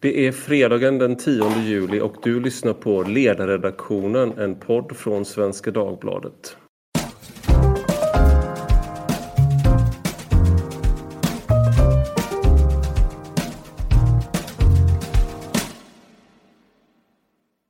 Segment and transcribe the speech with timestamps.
[0.00, 5.70] Det är fredagen den 10 juli och du lyssnar på Ledarredaktionen, en podd från Svenska
[5.70, 6.56] Dagbladet.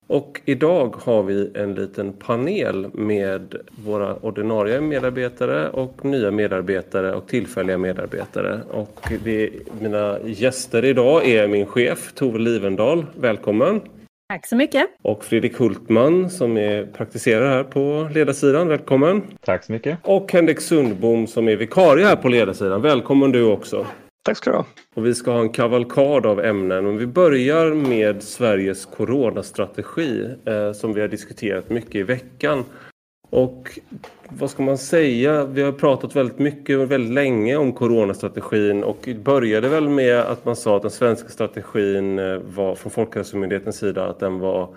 [0.09, 3.55] Och idag har vi en liten panel med
[3.85, 8.61] våra ordinarie medarbetare och nya medarbetare och tillfälliga medarbetare.
[8.71, 9.51] Och det,
[9.81, 13.07] mina gäster idag är min chef Tove Livendal.
[13.21, 13.81] Välkommen!
[14.29, 14.87] Tack så mycket!
[15.03, 18.69] Och Fredrik Hultman som är praktiserare här på ledarsidan.
[18.69, 19.23] Välkommen!
[19.45, 19.99] Tack så mycket!
[20.03, 22.83] Och Henrik Sundbom som är vikarie här på ledarsidan.
[22.83, 23.87] Välkommen du också!
[24.23, 24.67] Tack ska du ha.
[24.95, 26.85] Och vi ska ha en kavalkad av ämnen.
[26.85, 32.65] Men vi börjar med Sveriges coronastrategi eh, som vi har diskuterat mycket i veckan.
[33.31, 33.79] Och
[34.29, 35.45] vad ska man säga?
[35.45, 40.45] Vi har pratat väldigt mycket och väldigt länge om coronastrategin och började väl med att
[40.45, 44.75] man sa att den svenska strategin eh, var från Folkhälsomyndighetens sida att den var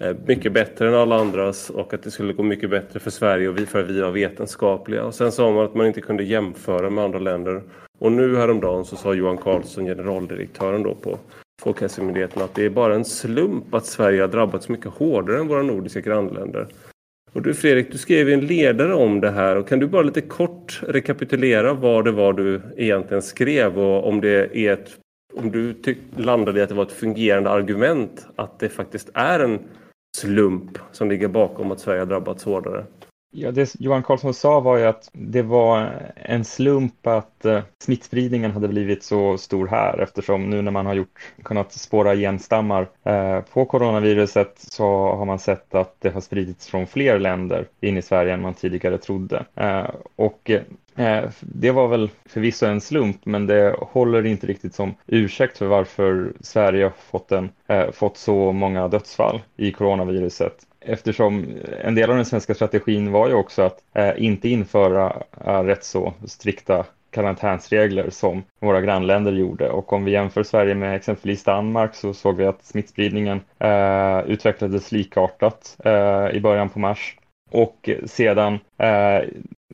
[0.00, 3.48] Eh, mycket bättre än alla andras och att det skulle gå mycket bättre för Sverige
[3.48, 5.04] och vi för att vi var vetenskapliga.
[5.04, 7.62] Och sen sa man att man inte kunde jämföra med andra länder.
[7.98, 11.18] Och nu häromdagen så sa Johan Carlsson, generaldirektören då på
[11.62, 15.62] Folkhälsomyndigheten, att det är bara en slump att Sverige har drabbats mycket hårdare än våra
[15.62, 16.66] nordiska grannländer.
[17.32, 20.20] Och du Fredrik, du skrev en ledare om det här och kan du bara lite
[20.20, 24.96] kort rekapitulera vad det var du egentligen skrev och om det är ett
[25.34, 25.74] om du
[26.16, 29.58] landade i att det var ett fungerande argument att det faktiskt är en
[30.16, 32.84] slump som ligger bakom att Sverige har drabbats hårdare?
[33.32, 38.50] Ja, det Johan Carlsson sa var ju att det var en slump att eh, smittspridningen
[38.50, 43.40] hade blivit så stor här eftersom nu när man har gjort, kunnat spåra genstammar eh,
[43.40, 48.02] på coronaviruset så har man sett att det har spridits från fler länder in i
[48.02, 49.44] Sverige än man tidigare trodde.
[49.54, 50.62] Eh, och eh,
[50.96, 55.66] Eh, det var väl förvisso en slump, men det håller inte riktigt som ursäkt för
[55.66, 62.10] varför Sverige har fått, en, eh, fått så många dödsfall i coronaviruset eftersom en del
[62.10, 66.84] av den svenska strategin var ju också att eh, inte införa eh, rätt så strikta
[67.10, 69.70] karantänsregler som våra grannländer gjorde.
[69.70, 74.92] Och om vi jämför Sverige med exempelvis Danmark så såg vi att smittspridningen eh, utvecklades
[74.92, 77.16] likartat eh, i början på mars.
[77.50, 79.20] Och sedan eh,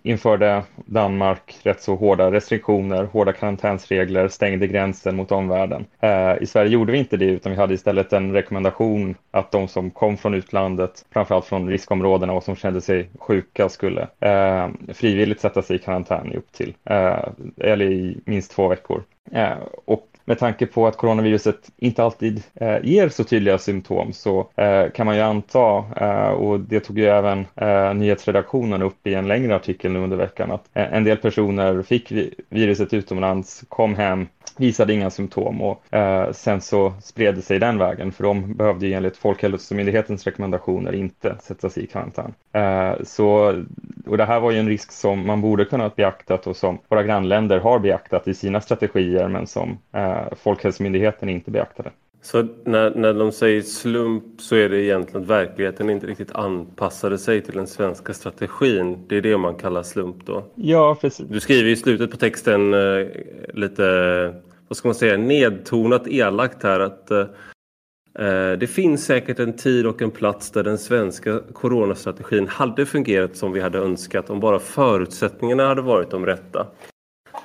[0.02, 5.84] införde Danmark rätt så hårda restriktioner, hårda karantänsregler, stängde gränsen mot omvärlden.
[6.00, 9.68] Eh, I Sverige gjorde vi inte det utan vi hade istället en rekommendation att de
[9.68, 15.40] som kom från utlandet, framförallt från riskområdena och som kände sig sjuka skulle eh, frivilligt
[15.40, 19.02] sätta sig i karantän i upp till, eh, eller i minst två veckor.
[19.32, 24.50] Eh, och med tanke på att coronaviruset inte alltid eh, ger så tydliga symptom så
[24.56, 29.14] eh, kan man ju anta, eh, och det tog ju även eh, nyhetsredaktionen upp i
[29.14, 33.64] en längre artikel nu under veckan, att eh, en del personer fick vi viruset utomlands,
[33.68, 34.26] kom hem,
[34.56, 38.86] visade inga symptom och eh, sen så spred det sig den vägen för de behövde
[38.86, 42.34] ju enligt Folkhälsomyndighetens rekommendationer inte sätta sig i karantän.
[42.52, 43.62] Eh, så,
[44.06, 47.02] och det här var ju en risk som man borde kunnat beaktat och som våra
[47.02, 51.90] grannländer har beaktat i sina strategier men som eh, Folkhälsomyndigheten inte beaktade.
[52.26, 57.18] Så när, när de säger slump så är det egentligen att verkligheten inte riktigt anpassade
[57.18, 58.98] sig till den svenska strategin.
[59.08, 60.44] Det är det man kallar slump då?
[60.54, 61.26] Ja, precis.
[61.28, 63.06] Du skriver i slutet på texten eh,
[63.54, 63.84] lite,
[64.68, 67.26] vad ska man säga, nedtonat elakt här att eh,
[68.58, 73.52] det finns säkert en tid och en plats där den svenska coronastrategin hade fungerat som
[73.52, 76.66] vi hade önskat om bara förutsättningarna hade varit de rätta.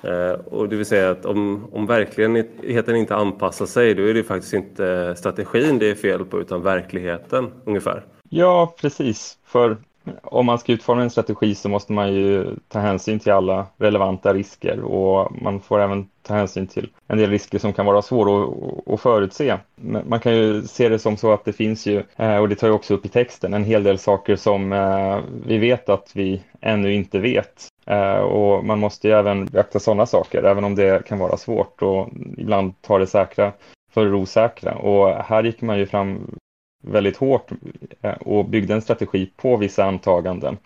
[0.02, 4.24] Eh, och det vill säga att om, om verkligheten inte anpassar sig då är det
[4.24, 8.06] faktiskt inte strategin det är fel på utan verkligheten ungefär.
[8.30, 9.38] Ja, precis.
[9.46, 9.78] För
[10.24, 14.34] om man ska utforma en strategi så måste man ju ta hänsyn till alla relevanta
[14.34, 18.54] risker och man får även ta hänsyn till en del risker som kan vara svåra
[18.94, 19.58] att, förutse.
[20.06, 22.68] Man kan ju se det som så att det finns ju, eh, och det tar
[22.68, 26.42] jag också upp i texten, en hel del saker som eh, vi vet att vi
[26.62, 27.68] ännu inte vet.
[27.86, 31.82] Eh, och man måste ju även beakta sådana saker, även om det kan vara svårt
[31.82, 33.52] och ibland ta det säkra
[33.94, 34.76] för det osäkra.
[34.76, 36.36] Och här gick man ju fram
[36.82, 37.52] väldigt hårt
[38.02, 40.58] eh, och byggde en strategi på vissa antaganden.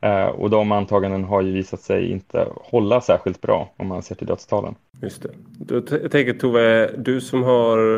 [0.00, 4.14] Eh, och de antaganden har ju visat sig inte hålla särskilt bra om man ser
[4.14, 4.74] till dödstalen.
[5.02, 5.30] Just det.
[5.68, 7.96] Jag tänker Tove, du som har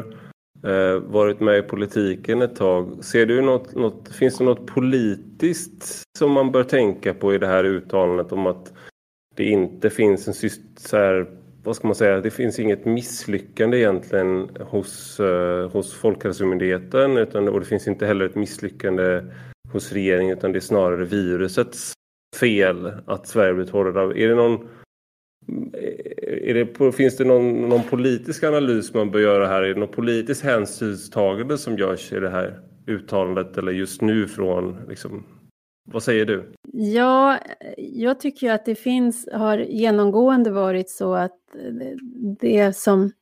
[0.65, 3.05] eh, varit med i politiken ett tag.
[3.05, 7.47] Ser du något, något, finns det något politiskt som man bör tänka på i det
[7.47, 8.73] här uttalandet om att
[9.35, 11.27] det inte finns en så här,
[11.65, 17.61] vad ska man säga, det finns inget misslyckande egentligen hos, eh, hos Folkhälsomyndigheten utan, och
[17.61, 19.23] det finns inte heller ett misslyckande
[19.73, 21.93] hos regeringen utan det är snarare virusets
[22.41, 24.23] fel att Sverige blivit hårdare.
[24.23, 29.47] Är det någon eh, är det, finns det någon, någon politisk analys man bör göra
[29.47, 29.63] här?
[29.63, 34.77] Är det något politiskt hänsynstagande som görs i det här uttalandet eller just nu från
[34.89, 35.25] liksom,
[35.85, 36.53] vad säger du?
[36.73, 37.39] Ja,
[37.77, 41.39] jag tycker att det finns, har genomgående varit så att
[42.41, 43.13] det som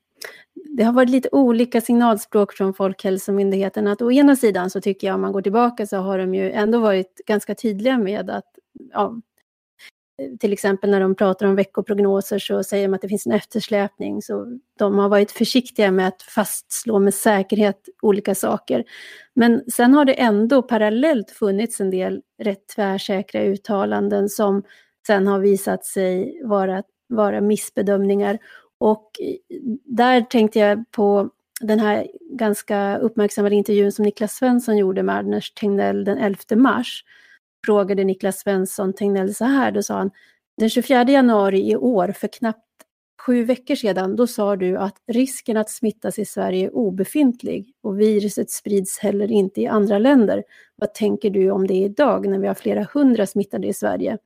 [0.55, 3.87] det har varit lite olika signalspråk från Folkhälsomyndigheten.
[3.87, 6.51] Att å ena sidan så tycker jag om man går tillbaka så har de ju
[6.51, 8.45] ändå varit ganska tydliga med att
[8.93, 9.21] ja,
[10.41, 14.23] till exempel när de pratar om veckoprognoser så säger de att det finns en eftersläpning.
[14.23, 18.85] Så de har varit försiktiga med att fastslå med säkerhet olika saker.
[19.35, 24.63] Men sen har det ändå parallellt funnits en del rätt tvärsäkra uttalanden som
[25.07, 28.39] sen har visat sig vara, vara missbedömningar.
[28.79, 29.11] Och
[29.85, 31.31] där tänkte jag på
[31.61, 37.05] den här ganska uppmärksammade intervjun som Niklas Svensson gjorde med Anders Tegnell den 11 mars
[37.65, 40.11] frågade Niklas Svensson Tegnell så här, då sa han,
[40.57, 42.67] den 24 januari i år, för knappt
[43.27, 48.01] sju veckor sedan, då sa du att risken att smittas i Sverige är obefintlig och
[48.01, 50.45] viruset sprids heller inte i andra länder.
[50.77, 54.19] Vad tänker du om det idag när vi har flera hundra smittade i Sverige?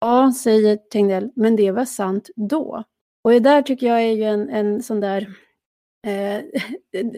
[0.00, 2.84] Ja, säger Tegnell, men det var sant då.
[3.24, 5.28] Och det där tycker jag är ju en, en sån där
[6.06, 6.42] Eh,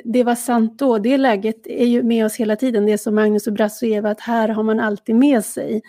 [0.04, 2.86] det var sant då, det läget är ju med oss hela tiden.
[2.86, 5.82] Det är som Magnus och Brasse och Eva, att här har man alltid med sig.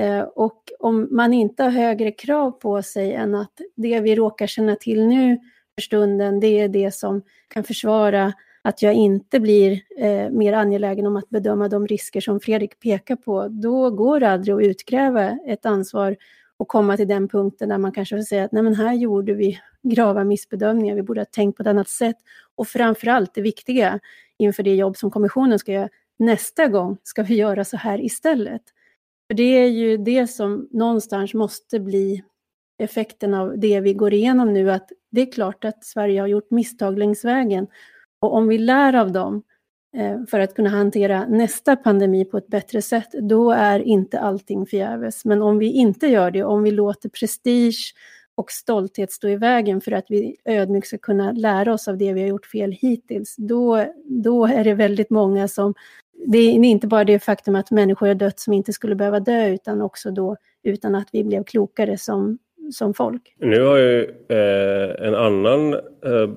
[0.00, 4.46] Eh, och om man inte har högre krav på sig än att det vi råkar
[4.46, 5.38] känna till nu
[5.74, 11.06] för stunden, det är det som kan försvara att jag inte blir eh, mer angelägen
[11.06, 15.38] om att bedöma de risker som Fredrik pekar på, då går det aldrig att utkräva
[15.46, 16.16] ett ansvar
[16.56, 19.34] och komma till den punkten där man kanske får säga att nej men här gjorde
[19.34, 22.16] vi grava missbedömningar, vi borde ha tänkt på ett annat sätt.
[22.54, 24.00] Och framförallt det viktiga
[24.38, 28.62] inför det jobb som kommissionen ska göra, nästa gång ska vi göra så här istället.
[29.26, 32.24] För det är ju det som någonstans måste bli
[32.78, 36.50] effekten av det vi går igenom nu, att det är klart att Sverige har gjort
[36.50, 37.66] misstag längs vägen.
[38.20, 39.42] Och om vi lär av dem
[39.96, 44.66] Eh, för att kunna hantera nästa pandemi på ett bättre sätt, då är inte allting
[44.66, 45.24] förgäves.
[45.24, 47.94] Men om vi inte gör det, om vi låter prestige
[48.34, 52.12] och stolthet stå i vägen för att vi ödmjukt ska kunna lära oss av det
[52.12, 55.74] vi har gjort fel hittills, då, då är det väldigt många som...
[56.26, 59.48] Det är inte bara det faktum att människor har dött som inte skulle behöva dö,
[59.48, 62.38] utan också då utan att vi blev klokare som,
[62.72, 63.34] som folk.
[63.38, 66.30] Nu har ju eh, en annan eh,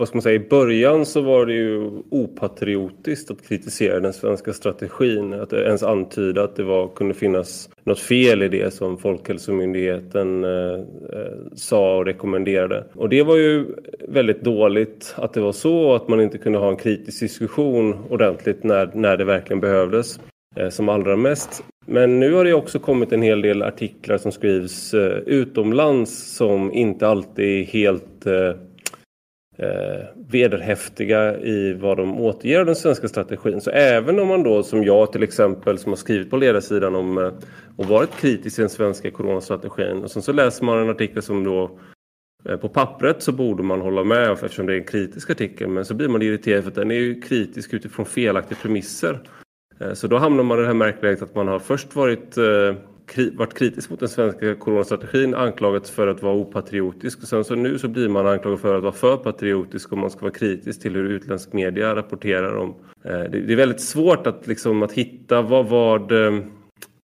[0.00, 4.52] vad ska man säga, i början så var det ju opatriotiskt att kritisera den svenska
[4.52, 5.32] strategin.
[5.32, 10.72] Att ens antyda att det var, kunde finnas något fel i det som Folkhälsomyndigheten eh,
[11.12, 12.84] eh, sa och rekommenderade.
[12.94, 13.66] Och det var ju
[14.08, 18.64] väldigt dåligt att det var så, att man inte kunde ha en kritisk diskussion ordentligt
[18.64, 20.20] när, när det verkligen behövdes
[20.56, 21.64] eh, som allra mest.
[21.86, 26.72] Men nu har det också kommit en hel del artiklar som skrivs eh, utomlands som
[26.72, 28.52] inte alltid är helt eh,
[29.62, 33.60] eh, vederhäftiga i vad de återger den svenska strategin.
[33.60, 37.18] Så även om man då som jag till exempel som har skrivit på ledarsidan om
[37.18, 37.32] eh,
[37.76, 41.44] och varit kritisk till den svenska coronastrategin och sen så läser man en artikel som
[41.44, 41.78] då
[42.48, 45.84] eh, på pappret så borde man hålla med eftersom det är en kritisk artikel men
[45.84, 49.20] så blir man irriterad för att den är ju kritisk utifrån felaktiga premisser.
[49.80, 52.74] Eh, så då hamnar man i det här märkliga att man har först varit eh,
[53.34, 57.22] varit kritisk mot den svenska coronastrategin anklagats för att vara opatriotisk.
[57.22, 60.10] Och sen så nu så blir man anklagad för att vara för patriotisk och man
[60.10, 62.74] ska vara kritisk till hur utländsk media rapporterar om.
[63.04, 66.34] Eh, det är väldigt svårt att, liksom, att hitta vad, vad eh,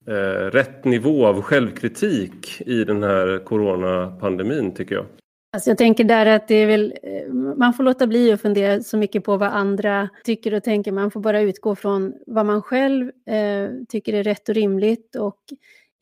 [0.07, 5.05] eh, rätt nivå av självkritik i den här coronapandemin tycker jag.
[5.53, 8.81] Alltså jag tänker där att det är väl, eh, man får låta bli att fundera
[8.81, 10.91] så mycket på vad andra tycker och tänker.
[10.91, 15.15] Man får bara utgå från vad man själv eh, tycker är rätt och rimligt.
[15.15, 15.39] Och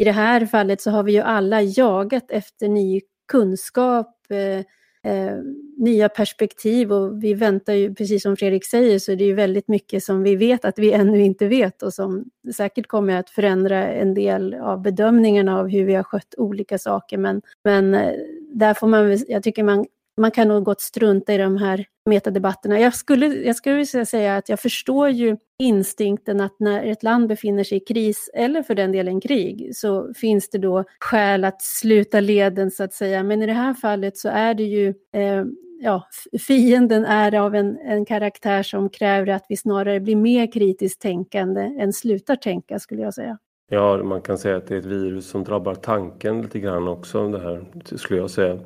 [0.01, 5.37] i det här fallet så har vi ju alla jagat efter ny kunskap, eh, eh,
[5.77, 9.67] nya perspektiv och vi väntar ju, precis som Fredrik säger, så det är ju väldigt
[9.67, 13.87] mycket som vi vet att vi ännu inte vet och som säkert kommer att förändra
[13.87, 17.17] en del av bedömningarna av hur vi har skött olika saker.
[17.17, 18.13] Men, men eh,
[18.53, 19.85] där får man, jag tycker man
[20.17, 22.79] man kan nog gott strunta i de här metadebatterna.
[22.79, 27.27] Jag skulle, jag skulle vilja säga att jag förstår ju instinkten att när ett land
[27.27, 31.61] befinner sig i kris, eller för den delen krig, så finns det då skäl att
[31.61, 33.23] sluta leden så att säga.
[33.23, 35.45] Men i det här fallet så är det ju eh,
[35.81, 36.07] ja,
[36.47, 41.61] fienden är av en, en karaktär som kräver att vi snarare blir mer kritiskt tänkande
[41.61, 43.37] än slutar tänka, skulle jag säga.
[43.69, 47.27] Ja, man kan säga att det är ett virus som drabbar tanken lite grann också,
[47.27, 47.65] det här,
[47.97, 48.59] skulle jag säga.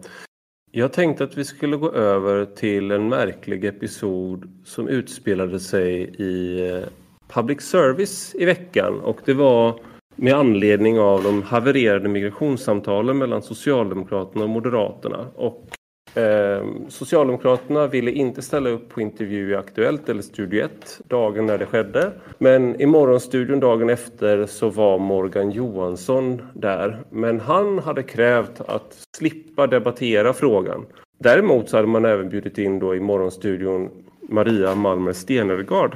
[0.77, 6.69] Jag tänkte att vi skulle gå över till en märklig episod som utspelade sig i
[6.69, 6.83] eh,
[7.27, 9.79] public service i veckan och det var
[10.15, 15.27] med anledning av de havererade migrationssamtalen mellan Socialdemokraterna och Moderaterna.
[15.35, 15.67] Och
[16.15, 21.57] Eh, Socialdemokraterna ville inte ställa upp på intervju i Aktuellt eller Studio 1 dagen när
[21.57, 22.11] det skedde.
[22.37, 26.99] Men i Morgonstudion dagen efter så var Morgan Johansson där.
[27.09, 30.85] Men han hade krävt att slippa debattera frågan.
[31.17, 33.89] Däremot så hade man även bjudit in då i Morgonstudion
[34.21, 35.95] Maria Malmer Stenergard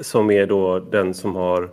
[0.00, 1.70] som är då den som har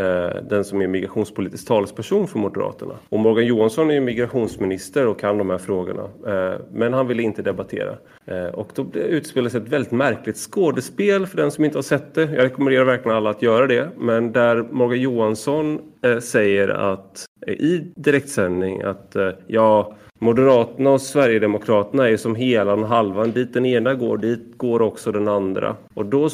[0.00, 2.94] Eh, den som är migrationspolitisk talesperson för Moderaterna.
[3.08, 6.02] Och Morgan Johansson är migrationsminister och kan de här frågorna.
[6.02, 7.94] Eh, men han ville inte debattera.
[8.26, 12.22] Eh, och då utspelades ett väldigt märkligt skådespel för den som inte har sett det.
[12.22, 13.90] Jag rekommenderar verkligen alla att göra det.
[13.98, 15.80] Men där Morgan Johansson
[16.20, 19.16] säger att i direktsändning att
[19.46, 23.30] ja, Moderaterna och Sverigedemokraterna är som helan och halvan.
[23.30, 25.76] Dit den ena går, dit går också den andra.
[25.94, 26.28] Och då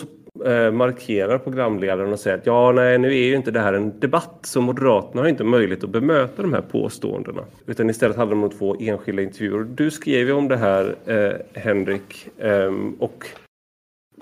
[0.44, 4.00] Eh, markerar programledaren och säger att ja, nej, nu är ju inte det här en
[4.00, 7.42] debatt så Moderaterna har inte möjlighet att bemöta de här påståendena.
[7.66, 9.64] Utan istället handlar det om två enskilda intervjuer.
[9.64, 12.28] Du skrev ju om det här, eh, Henrik.
[12.38, 13.26] Eh, och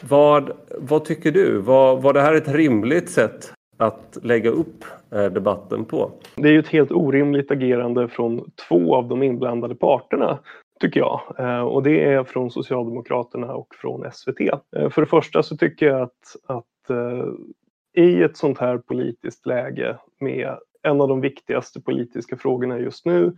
[0.02, 1.58] vad, vad tycker du?
[1.58, 6.10] Var, var det här ett rimligt sätt att lägga upp eh, debatten på?
[6.36, 10.38] Det är ju ett helt orimligt agerande från två av de inblandade parterna
[10.80, 11.20] tycker jag.
[11.38, 14.40] Eh, och det är från Socialdemokraterna och från SVT.
[14.76, 17.26] Eh, för det första så tycker jag att, att eh,
[18.04, 23.36] i ett sånt här politiskt läge med en av de viktigaste politiska frågorna just nu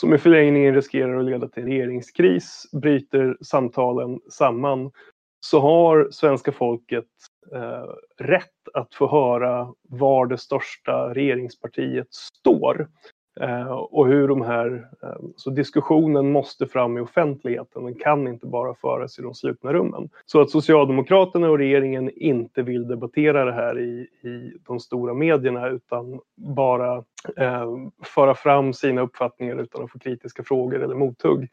[0.00, 4.90] som i förlängningen riskerar att leda till regeringskris, bryter samtalen samman,
[5.40, 7.04] så har svenska folket
[7.54, 7.84] eh,
[8.18, 12.88] rätt att få höra var det största regeringspartiet står.
[13.40, 18.46] Eh, och hur de här, eh, så diskussionen måste fram i offentligheten, den kan inte
[18.46, 20.08] bara föras i de slutna rummen.
[20.26, 25.68] Så att Socialdemokraterna och regeringen inte vill debattera det här i, i de stora medierna
[25.68, 26.96] utan bara
[27.36, 31.48] eh, föra fram sina uppfattningar utan att få kritiska frågor eller mothugg.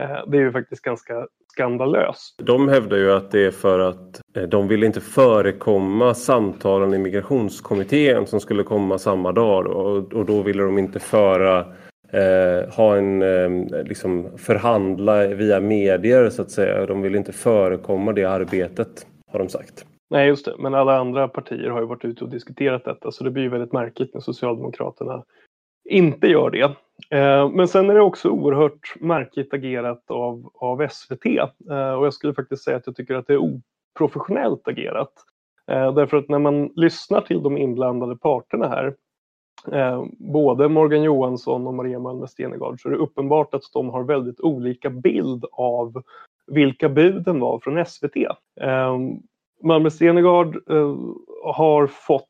[0.00, 2.34] Eh, det är ju faktiskt ganska skandalöst.
[2.42, 6.98] De hävdar ju att det är för att eh, de vill inte förekomma samtalen i
[6.98, 11.58] migrationskommittén som skulle komma samma dag och, då ville de inte föra
[12.12, 16.86] eh, ha en eh, liksom förhandla via medier så att säga.
[16.86, 19.86] De vill inte förekomma det arbetet har de sagt.
[20.10, 20.54] Nej, just det.
[20.58, 23.72] Men alla andra partier har ju varit ute och diskuterat detta så det blir väldigt
[23.72, 25.22] märkligt när Socialdemokraterna
[25.88, 26.76] inte gör det.
[27.10, 31.26] Eh, men sen är det också oerhört märkligt agerat av, av SVT.
[31.70, 33.60] Eh, och jag skulle faktiskt säga att jag tycker att det är
[33.94, 35.12] oprofessionellt agerat.
[35.70, 38.94] Eh, därför att när man lyssnar till de inblandade parterna här,
[40.18, 44.40] både Morgan Johansson och Maria Malmer Stenergard, så är det uppenbart att de har väldigt
[44.40, 46.02] olika bild av
[46.46, 48.16] vilka buden var från SVT.
[49.62, 50.56] Malmer Stenergard
[51.44, 52.28] har fått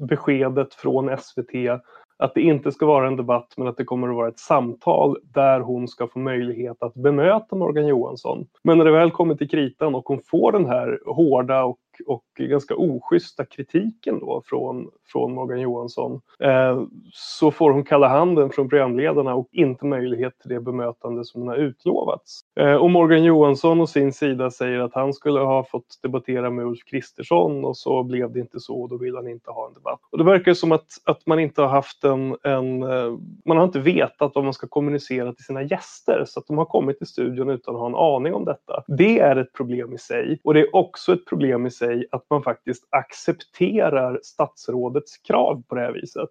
[0.00, 1.80] beskedet från SVT
[2.18, 5.16] att det inte ska vara en debatt men att det kommer att vara ett samtal
[5.22, 8.46] där hon ska få möjlighet att bemöta Morgan Johansson.
[8.64, 12.24] Men när det väl kommer till kritan och hon får den här hårda och och
[12.38, 18.68] ganska oschyssta kritiken då från, från Morgan Johansson eh, så får hon kalla handen från
[18.68, 22.40] programledarna och inte möjlighet till det bemötande som hon har utlovats.
[22.60, 26.66] Eh, och Morgan Johansson å sin sida säger att han skulle ha fått debattera med
[26.66, 29.74] Ulf Kristersson och så blev det inte så och då vill han inte ha en
[29.74, 30.00] debatt.
[30.12, 33.12] Och det verkar som att, att man inte har haft en, en eh,
[33.44, 36.64] man har inte vetat vad man ska kommunicera till sina gäster så att de har
[36.64, 38.84] kommit till studion utan att ha en aning om detta.
[38.86, 42.06] Det är ett problem i sig och det är också ett problem i sig sig
[42.10, 46.28] att man faktiskt accepterar statsrådets krav på det här viset.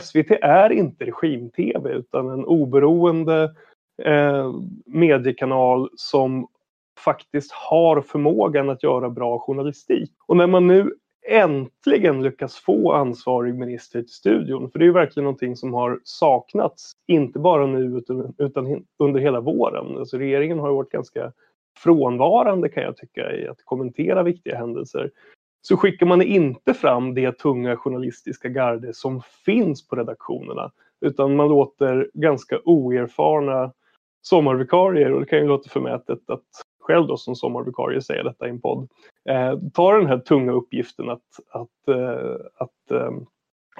[0.00, 3.54] SVT är inte regim-tv utan en oberoende
[4.02, 4.52] eh,
[4.86, 6.46] mediekanal som
[6.98, 10.12] faktiskt har förmågan att göra bra journalistik.
[10.26, 10.94] Och när man nu
[11.28, 16.00] äntligen lyckas få ansvarig minister till studion, för det är ju verkligen någonting som har
[16.04, 19.96] saknats, inte bara nu utan, utan under hela våren.
[19.98, 21.32] Alltså regeringen har varit ganska
[21.78, 25.10] frånvarande kan jag tycka i att kommentera viktiga händelser
[25.62, 31.48] så skickar man inte fram det tunga journalistiska garde som finns på redaktionerna utan man
[31.48, 33.72] låter ganska oerfarna
[34.22, 36.46] sommarvikarier, och det kan ju låta förmätet att
[36.80, 38.88] själv då som sommarvikarie säga detta i en podd,
[39.28, 43.10] eh, ta den här tunga uppgiften att, att, eh, att eh,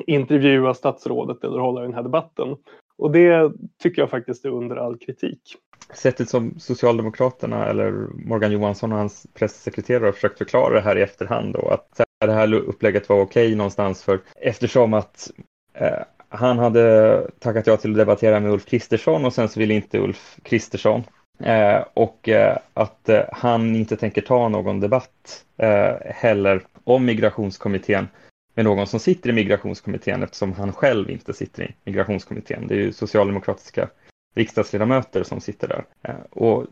[0.07, 2.57] intervjua statsrådet eller hålla den här debatten.
[3.03, 5.57] Och det tycker jag faktiskt är under all kritik.
[5.95, 7.93] Sättet som Socialdemokraterna eller
[8.27, 12.33] Morgan Johansson och hans pressekreterare har försökt förklara det här i efterhand då, att det
[12.33, 15.31] här upplägget var okej någonstans för eftersom att
[15.75, 19.75] eh, han hade tackat ja till att debattera med Ulf Kristersson och sen så ville
[19.75, 21.03] inte Ulf Kristersson
[21.45, 28.09] eh, och eh, att eh, han inte tänker ta någon debatt eh, heller om migrationskommittén
[28.55, 32.67] med någon som sitter i migrationskommittén eftersom han själv inte sitter i migrationskommittén.
[32.67, 33.89] Det är ju socialdemokratiska
[34.35, 35.85] riksdagsledamöter som sitter där.
[36.03, 36.67] Eh, och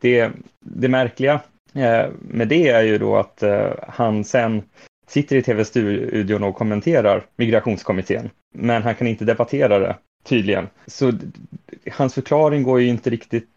[0.00, 1.40] det, det märkliga
[1.74, 4.62] eh, med det är ju då att eh, han sen
[5.06, 8.30] sitter i tv-studion och kommenterar migrationskommittén.
[8.54, 10.66] Men han kan inte debattera det tydligen.
[10.86, 11.12] Så
[11.92, 13.48] hans förklaring går ju inte riktigt,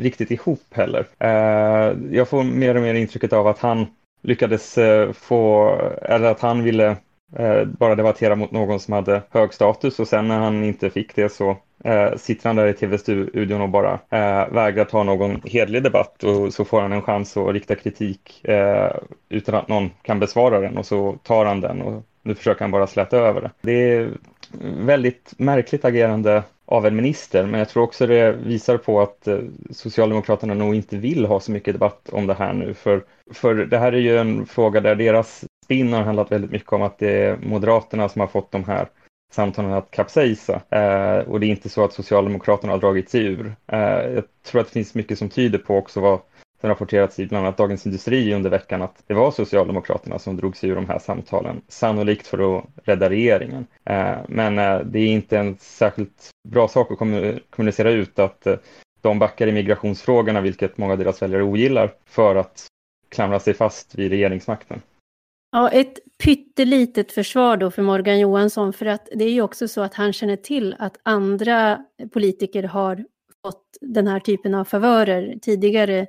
[0.00, 1.06] riktigt ihop heller.
[2.10, 3.86] Jag får mer och mer intrycket av att han
[4.22, 4.78] lyckades
[5.12, 5.70] få,
[6.02, 6.96] eller att han ville
[7.38, 11.14] Eh, bara debattera mot någon som hade hög status och sen när han inte fick
[11.14, 15.82] det så eh, sitter han där i tv-studion och bara eh, vägrar ta någon hedlig
[15.82, 18.96] debatt och så får han en chans att rikta kritik eh,
[19.28, 22.70] utan att någon kan besvara den och så tar han den och nu försöker han
[22.70, 23.50] bara släta över det.
[23.60, 24.10] Det är
[24.86, 29.38] väldigt märkligt agerande av en minister, men jag tror också det visar på att eh,
[29.70, 33.78] Socialdemokraterna nog inte vill ha så mycket debatt om det här nu, för, för det
[33.78, 37.10] här är ju en fråga där deras spin har handlat väldigt mycket om att det
[37.10, 38.88] är Moderaterna som har fått de här
[39.32, 40.60] samtalen att kapsejsa.
[40.70, 43.56] Eh, och det är inte så att Socialdemokraterna har dragit sig ur.
[43.66, 46.20] Eh, jag tror att det finns mycket som tyder på också vad
[46.60, 50.56] som rapporterats i bland annat Dagens Industri under veckan att det var Socialdemokraterna som drog
[50.56, 53.66] sig ur de här samtalen, sannolikt för att rädda regeringen.
[53.84, 56.98] Eh, men eh, det är inte en särskilt bra sak att
[57.50, 58.56] kommunicera ut att eh,
[59.00, 62.66] de backar i migrationsfrågorna, vilket många av deras väljare ogillar, för att
[63.08, 64.82] klamra sig fast vid regeringsmakten.
[65.54, 69.80] Ja, ett pyttelitet försvar då för Morgan Johansson, för att det är ju också så
[69.80, 73.04] att han känner till att andra politiker har
[73.46, 76.06] fått den här typen av favörer tidigare.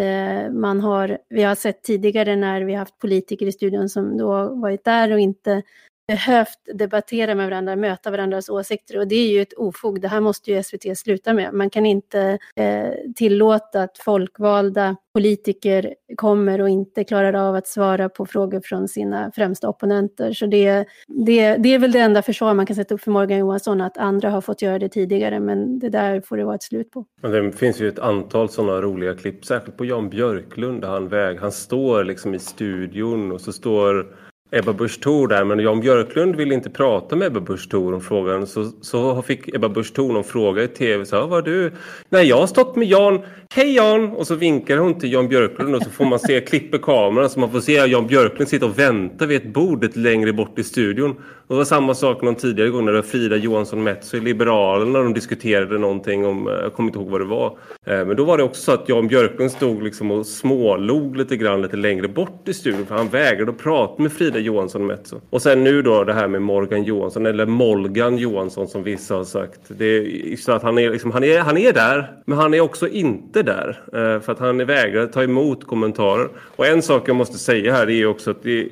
[0.00, 4.54] Eh, man har, vi har sett tidigare när vi haft politiker i studion som då
[4.54, 5.62] varit där och inte
[6.08, 10.00] behövt debattera med varandra, möta varandras åsikter och det är ju ett ofog.
[10.00, 11.54] Det här måste ju SVT sluta med.
[11.54, 18.08] Man kan inte eh, tillåta att folkvalda politiker kommer och inte klarar av att svara
[18.08, 20.32] på frågor från sina främsta opponenter.
[20.32, 20.86] Så det,
[21.26, 23.98] det, det är väl det enda försvar man kan sätta upp för Morgan Johansson, att
[23.98, 27.04] andra har fått göra det tidigare, men det där får det vara ett slut på.
[27.22, 31.40] Det finns ju ett antal sådana roliga klipp, särskilt på Jan Björklund, där han, väg,
[31.40, 34.16] han står liksom i studion och så står
[34.50, 38.00] Ebba Busch Thor där men Jan Björklund ville inte prata med Ebba Busch Thor om
[38.00, 41.06] frågan så, så fick Ebba Busch Thor någon fråga i tv.
[41.06, 41.72] Så, var du?
[42.08, 43.20] Nej jag har stått med Jan.
[43.54, 44.10] Hej Jan!
[44.10, 47.40] Och så vinkar hon till Jan Björklund och så får man se klipper kameran så
[47.40, 50.64] man får se Jan Björklund sitta och vänta vid ett bord lite längre bort i
[50.64, 51.10] studion.
[51.46, 54.20] Och det var samma sak någon tidigare gång när det var Frida Johansson Metso i
[54.20, 57.58] Liberalerna de diskuterade någonting om, jag kommer inte ihåg vad det var.
[57.86, 61.36] Eh, men då var det också så att Jan Björklund stod liksom och smålog lite
[61.36, 65.20] grann lite längre bort i studion för han vägrade att prata med Frida Johansson Metso.
[65.30, 69.24] Och sen nu då det här med Morgan Johansson eller Molgan Johansson som vissa har
[69.24, 69.60] sagt.
[69.68, 69.86] Det
[70.32, 72.88] är så att han är, liksom, han är, han är där men han är också
[72.88, 73.80] inte där.
[73.92, 76.28] Eh, för att han vägrar ta emot kommentarer.
[76.56, 78.68] Och en sak jag måste säga här är också att det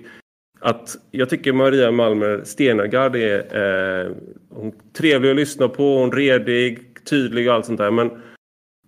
[0.65, 4.13] att jag tycker Maria Malmer Stenergard är eh,
[4.51, 7.91] hon trevlig att lyssna på, hon redig, tydlig och allt sånt där.
[7.91, 8.11] Men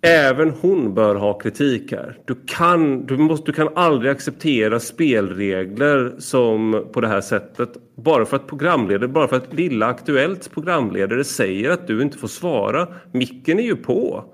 [0.04, 2.18] även hon bör ha kritik här.
[2.24, 7.68] Du kan, du måste, du kan aldrig acceptera spelregler som på det här sättet.
[7.96, 12.28] Bara för att programledare, bara för att Lilla Aktuellts programledare säger att du inte får
[12.28, 12.88] svara.
[13.12, 14.24] Micken är ju på.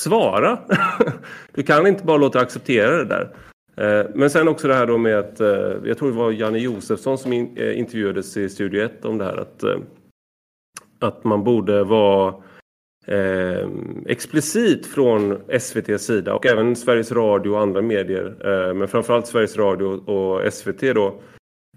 [0.00, 0.58] Svara!
[1.54, 3.34] du kan inte bara låta acceptera det där.
[3.76, 5.48] Eh, men sen också det här då med att, eh,
[5.84, 9.36] jag tror det var Janne Josefsson som eh, intervjuades i Studio 1 om det här
[9.36, 9.64] att,
[11.00, 12.34] att man borde vara
[13.10, 13.68] eh,
[14.06, 19.56] explicit från SVTs sida och även Sveriges Radio och andra medier, eh, men framförallt Sveriges
[19.56, 21.20] Radio och SVT då,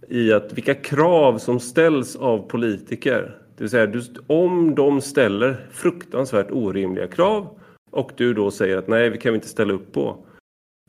[0.10, 3.38] i att vilka krav som ställs av politiker.
[3.58, 7.60] Det vill säga, om de ställer fruktansvärt orimliga krav
[7.92, 10.26] och du då säger att nej, vi kan vi inte ställa upp på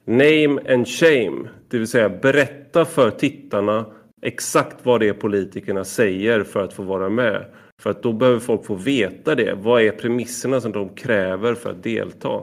[0.07, 3.87] Name and shame, det vill säga berätta för tittarna
[4.23, 7.45] exakt vad det är politikerna säger för att få vara med.
[7.83, 9.55] För att då behöver folk få veta det.
[9.55, 12.41] Vad är premisserna som de kräver för att delta?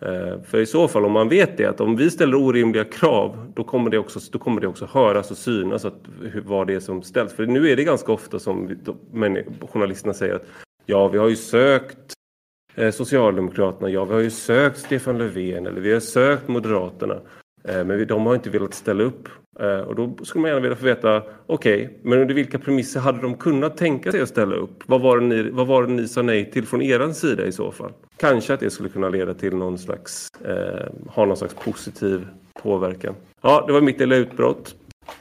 [0.00, 3.52] Eh, för i så fall om man vet det att om vi ställer orimliga krav
[3.56, 6.02] då kommer det också, då kommer det också höras och synas att,
[6.44, 7.32] vad det är som ställs.
[7.32, 8.76] För nu är det ganska ofta som vi,
[9.68, 10.46] journalisterna säger att
[10.86, 12.14] ja vi har ju sökt
[12.74, 17.20] Eh, Socialdemokraterna, ja vi har ju sökt Stefan Löfven eller vi har sökt Moderaterna.
[17.64, 19.28] Eh, men de har inte velat ställa upp.
[19.58, 23.00] Eh, och då skulle man gärna vilja få veta, okej, okay, men under vilka premisser
[23.00, 24.82] hade de kunnat tänka sig att ställa upp?
[24.86, 27.52] Vad var, det ni, vad var det ni sa nej till från er sida i
[27.52, 27.92] så fall?
[28.16, 32.26] Kanske att det skulle kunna leda till någon slags, eh, ha någon slags positiv
[32.62, 33.14] påverkan.
[33.42, 34.74] Ja, det var mitt lilla utbrott.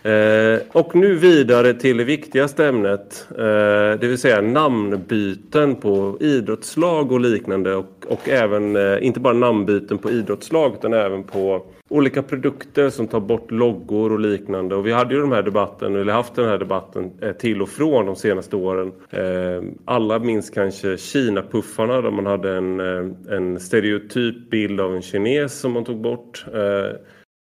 [0.04, 7.12] Eh, och nu vidare till det viktigaste ämnet, eh, det vill säga namnbyten på idrottslag
[7.12, 12.24] och liknande och, och även, eh, inte bara namnbyten på idrottslag utan även på olika
[12.24, 14.76] produkter som tar bort loggor och liknande.
[14.76, 17.70] Och vi hade ju den här debatten, eller haft den här debatten eh, till och
[17.70, 18.92] från de senaste åren.
[19.10, 25.02] Eh, alla minns kanske Kina-puffarna där man hade en, eh, en stereotyp bild av en
[25.02, 26.46] kines som man tog bort.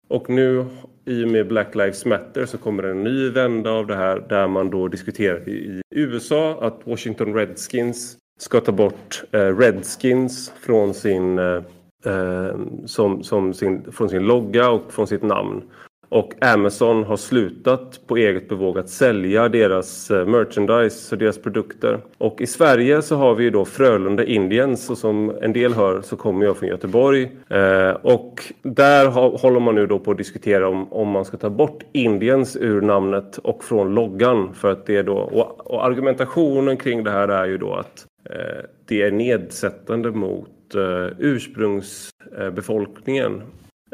[0.09, 0.65] Och nu
[1.05, 4.47] i och med Black Lives Matter så kommer en ny vända av det här där
[4.47, 11.39] man då diskuterar i USA att Washington Redskins ska ta bort eh, Redskins från sin
[11.39, 11.63] eh,
[12.05, 15.61] eh, som, som sin, från sin logga och från sitt namn.
[16.09, 21.99] Och Amazon har slutat på eget bevåg att sälja deras eh, merchandise och deras produkter.
[22.17, 26.01] Och i Sverige så har vi ju då Frölunda Indians och som en del hör
[26.01, 27.31] så kommer jag från Göteborg.
[27.49, 31.37] Eh, och där har, håller man nu då på att diskutera om, om man ska
[31.37, 34.53] ta bort Indians ur namnet och från loggan.
[34.53, 38.05] För att det är då, och, och argumentationen kring det här är ju då att
[38.29, 43.41] eh, det är nedsättande mot eh, ursprungsbefolkningen.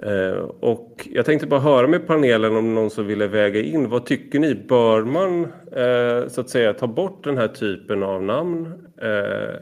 [0.02, 3.90] Eh, och jag tänkte bara höra med panelen om någon som ville väga in.
[3.90, 4.56] Vad tycker ni?
[4.56, 8.66] Bör man eh, så att säga ta bort den här typen av namn?
[9.02, 9.56] Eh,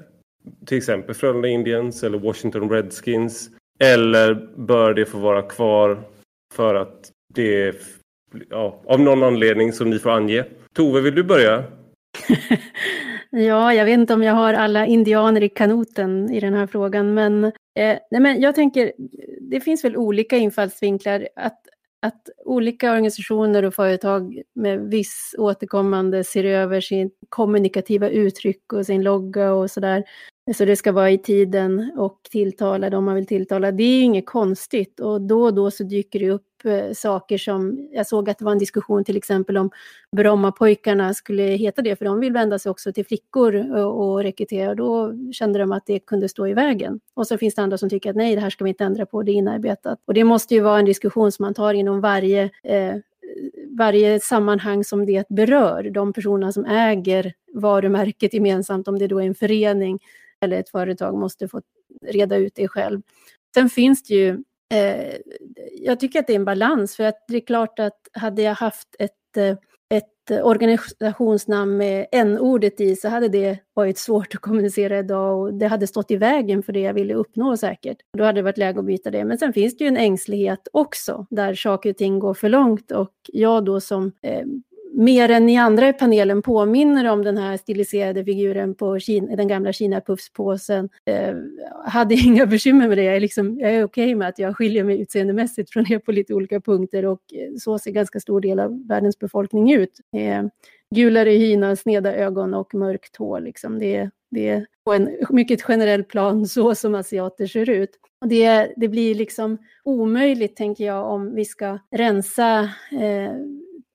[0.65, 3.49] till exempel Frölunda Indians eller Washington Redskins.
[3.79, 5.99] Eller bör det få vara kvar
[6.53, 7.75] för att det är
[8.49, 10.45] ja, av någon anledning som ni får ange?
[10.75, 11.63] Tove, vill du börja?
[13.35, 17.13] Ja, jag vet inte om jag har alla indianer i kanoten i den här frågan,
[17.13, 17.51] men, eh,
[18.11, 18.93] nej, men jag tänker,
[19.41, 21.27] det finns väl olika infallsvinklar.
[21.35, 21.59] Att,
[22.01, 29.03] att olika organisationer och företag med viss återkommande ser över sin kommunikativa uttryck och sin
[29.03, 30.03] logga och sådär.
[30.51, 33.71] Så det ska vara i tiden och tilltala de man vill tilltala.
[33.71, 37.37] Det är ju inget konstigt och då och då så dyker det upp eh, saker
[37.37, 39.69] som, jag såg att det var en diskussion till exempel om
[40.11, 44.75] Brommapojkarna skulle heta det, för de vill vända sig också till flickor och, och rekrytera.
[44.75, 46.99] Då kände de att det kunde stå i vägen.
[47.13, 49.05] Och så finns det andra som tycker att nej, det här ska vi inte ändra
[49.05, 49.99] på, det är inarbetat.
[50.05, 52.95] Och det måste ju vara en diskussion som man tar inom varje eh,
[53.77, 59.25] varje sammanhang som det berör, de personerna som äger varumärket gemensamt, om det då är
[59.25, 59.99] en förening
[60.43, 61.61] eller ett företag, måste få
[62.05, 63.01] reda ut det själv.
[63.53, 65.15] Sen finns det ju eh,
[65.71, 68.55] jag tycker att det är en balans, för att det är klart att hade jag
[68.55, 69.57] haft ett, eh,
[69.89, 75.67] ett organisationsnamn med n-ordet i så hade det varit svårt att kommunicera idag och det
[75.67, 77.97] hade stått i vägen för det jag ville uppnå säkert.
[78.17, 79.25] Då hade det varit läge att byta det.
[79.25, 82.91] Men sen finns det ju en ängslighet också där saker och ting går för långt
[82.91, 84.45] och jag då som eh,
[84.93, 89.47] mer än ni andra i panelen påminner om den här stiliserade figuren på Kina, den
[89.47, 90.89] gamla Kina-puffspåsen.
[91.05, 91.35] Eh,
[91.85, 93.03] hade inga bekymmer med det.
[93.03, 95.99] Jag är, liksom, jag är okej okay med att jag skiljer mig utseendemässigt från er
[95.99, 99.99] på lite olika punkter och eh, så ser ganska stor del av världens befolkning ut.
[100.15, 100.43] Eh,
[100.95, 103.39] gulare hyna, sneda ögon och mörkt hår.
[103.39, 103.79] Liksom.
[103.79, 107.89] Det, det är på en mycket generell plan så som asiater ser ut.
[108.21, 112.59] Och det, det blir liksom omöjligt, tänker jag, om vi ska rensa
[112.91, 113.31] eh,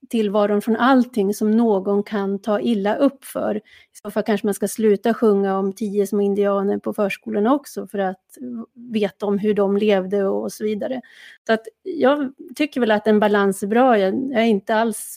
[0.09, 3.57] tillvaron från allting som någon kan ta illa upp för.
[3.57, 3.61] I
[4.03, 7.99] så fall kanske man ska sluta sjunga om tio små indianer på förskolorna också för
[7.99, 8.25] att
[8.93, 11.01] veta om hur de levde och så vidare.
[11.47, 13.99] Så att jag tycker väl att en balans är bra.
[13.99, 15.17] Jag, är inte alls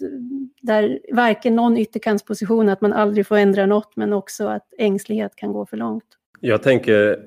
[0.61, 5.53] där, varken någon ytterkantsposition att man aldrig får ändra något men också att ängslighet kan
[5.53, 6.03] gå för långt.
[6.39, 7.19] Jag tänker,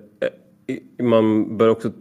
[0.67, 1.93] eh, man bör också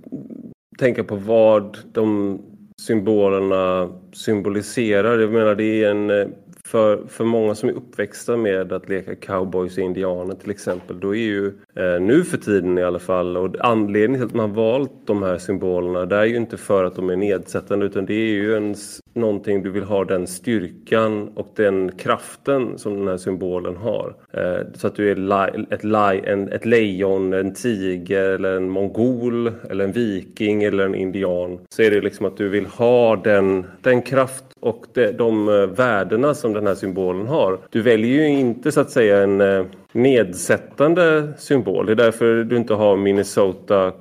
[0.78, 2.40] tänka på vad de
[2.78, 5.20] symbolerna symboliserar.
[5.20, 6.28] Jag menar det är en eh,
[6.66, 11.16] för, för många som är uppväxta med att leka cowboys och indianer till exempel, då
[11.16, 14.92] är ju eh, nu för tiden i alla fall och anledningen till att man valt
[15.06, 18.34] de här symbolerna det är ju inte för att de är nedsättande utan det är
[18.34, 18.76] ju en,
[19.16, 24.16] någonting du vill ha den styrkan och den kraften som den här symbolen har.
[24.34, 28.70] Eh, så att du är li, ett, li, en, ett lejon, en tiger eller en
[28.70, 33.16] mongol eller en viking eller en indian så är det liksom att du vill ha
[33.16, 37.60] den, den kraft och de, de eh, värdena som den här symbolen har.
[37.70, 41.86] Du väljer ju inte så att säga en eh, nedsättande symbol.
[41.86, 43.92] Det är därför du inte har Minnesota,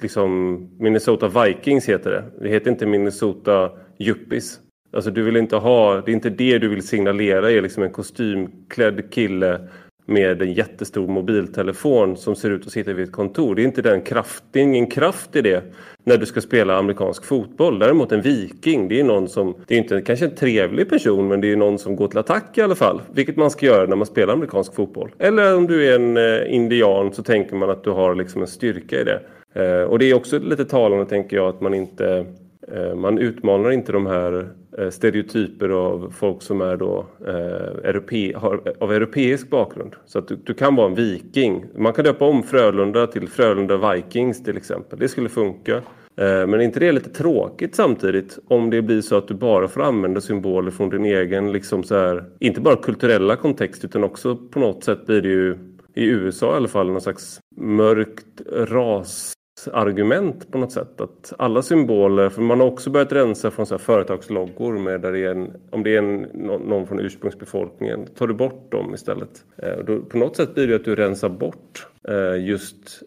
[0.00, 2.24] liksom, Minnesota Vikings heter det.
[2.40, 4.60] Det heter inte Minnesota Yuppies.
[4.92, 7.92] Alltså du vill inte ha, det är inte det du vill signalera är liksom en
[7.92, 9.60] kostymklädd kille
[10.06, 13.54] med en jättestor mobiltelefon som ser ut att sitta vid ett kontor.
[13.54, 15.62] Det är inte den kraft, det är ingen kraft i det
[16.04, 17.78] när du ska spela amerikansk fotboll.
[17.78, 21.40] Däremot en viking, det är någon som, det är inte kanske en trevlig person men
[21.40, 23.02] det är någon som går till attack i alla fall.
[23.12, 25.10] Vilket man ska göra när man spelar amerikansk fotboll.
[25.18, 28.48] Eller om du är en eh, indian så tänker man att du har liksom en
[28.48, 29.20] styrka i det.
[29.54, 32.24] Eh, och det är också lite talande tänker jag att man inte eh,
[32.72, 34.48] Eh, man utmanar inte de här
[34.78, 39.94] eh, stereotyper av folk som är då, eh, europe, har, av europeisk bakgrund.
[40.06, 41.64] Så att du, du, kan vara en viking.
[41.76, 44.98] Man kan döpa om Frölunda till Frölunda Vikings till exempel.
[44.98, 45.76] Det skulle funka.
[46.16, 49.68] Eh, men är inte det lite tråkigt samtidigt om det blir så att du bara
[49.68, 54.36] får använda symboler från din egen, liksom så här, inte bara kulturella kontext utan också
[54.36, 55.58] på något sätt blir det ju
[55.94, 59.34] i USA i alla fall någon slags mörkt ras
[59.72, 61.00] argument på något sätt.
[61.00, 65.12] Att alla symboler, för man har också börjat rensa från så här företagsloggor med där
[65.12, 69.44] det är en, om det är en, någon från ursprungsbefolkningen, tar du bort dem istället.
[69.56, 73.02] Eh, då, på något sätt blir det att du rensar bort Eh, just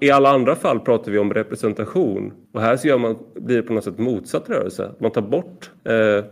[0.00, 3.62] i alla andra fall pratar vi om representation och här så gör man, blir det
[3.62, 4.90] på något sätt motsatt rörelse.
[4.98, 6.24] Man tar bort eh,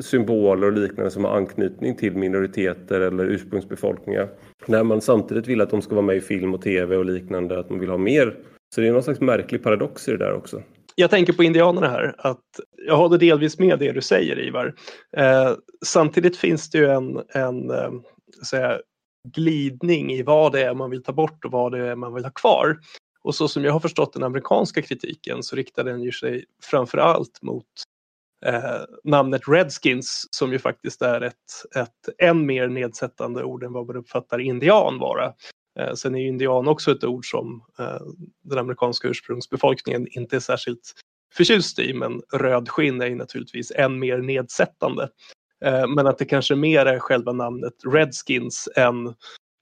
[0.00, 4.28] symboler och liknande som har anknytning till minoriteter eller ursprungsbefolkningar.
[4.66, 7.58] När man samtidigt vill att de ska vara med i film och tv och liknande,
[7.58, 8.36] att man vill ha mer.
[8.74, 10.62] Så det är någon slags märklig paradox i det där också.
[10.94, 12.44] Jag tänker på indianerna här, att
[12.86, 14.74] jag håller delvis med det du säger Ivar.
[15.16, 15.52] Eh,
[15.84, 17.90] samtidigt finns det ju en, en eh,
[18.50, 18.80] säga,
[19.34, 22.24] glidning i vad det är man vill ta bort och vad det är man vill
[22.24, 22.78] ha kvar.
[23.22, 26.98] Och så som jag har förstått den amerikanska kritiken så riktar den ju sig framför
[26.98, 27.66] allt mot
[28.46, 31.34] eh, namnet Redskins som ju faktiskt är ett,
[31.76, 35.32] ett än mer nedsättande ord än vad man uppfattar indian vara.
[35.78, 38.00] Eh, sen är ju indian också ett ord som eh,
[38.44, 40.92] den amerikanska ursprungsbefolkningen inte är särskilt
[41.34, 45.08] förtjust i men röd skinn är ju naturligtvis än mer nedsättande.
[45.64, 49.14] Eh, men att det kanske mer är själva namnet Redskins än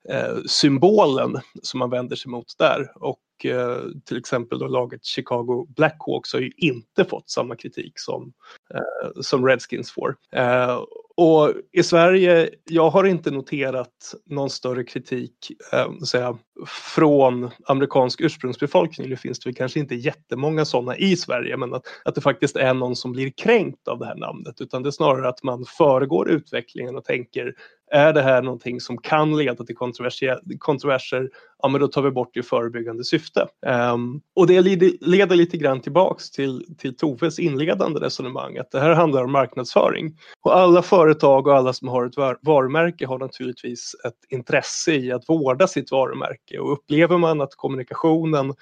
[0.08, 2.92] eh, symbolen som man vänder sig mot där.
[2.94, 8.32] Och eh, till exempel då laget Chicago Blackhawks har ju inte fått samma kritik som,
[8.74, 10.16] eh, som Redskins får.
[10.32, 10.80] Eh,
[11.16, 19.10] och i Sverige, jag har inte noterat någon större kritik eh, säga, från amerikansk ursprungsbefolkning.
[19.10, 22.74] Det finns det kanske inte jättemånga sådana i Sverige, men att, att det faktiskt är
[22.74, 26.30] någon som blir kränkt av det här namnet, utan det är snarare att man föregår
[26.30, 27.54] utvecklingen och tänker
[27.90, 29.76] är det här någonting som kan leda till
[30.58, 31.30] kontroverser,
[31.62, 33.46] ja men då tar vi bort det i förebyggande syfte.
[33.66, 38.94] Um, och det leder, lite grann tillbaks till, till Toves inledande resonemang, att det här
[38.94, 40.16] handlar om marknadsföring.
[40.40, 45.28] Och alla företag och alla som har ett varumärke har naturligtvis ett intresse i att
[45.28, 48.54] vårda sitt varumärke och upplever man att kommunikationen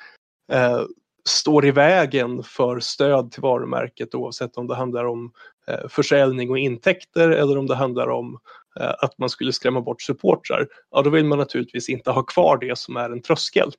[0.52, 0.82] eh,
[1.24, 5.32] står i vägen för stöd till varumärket oavsett om det handlar om
[5.66, 8.38] eh, försäljning och intäkter eller om det handlar om
[8.80, 12.56] Eh, att man skulle skrämma bort supportrar, ja då vill man naturligtvis inte ha kvar
[12.56, 13.72] det som är en tröskel.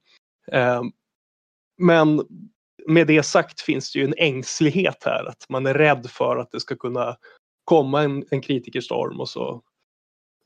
[0.51, 0.84] Eh,
[1.77, 2.21] men
[2.88, 6.51] med det sagt finns det ju en ängslighet här, att man är rädd för att
[6.51, 7.17] det ska kunna
[7.63, 9.62] komma en, en kritikerstorm och så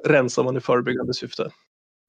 [0.06, 1.52] rensar man i förebyggande syfte.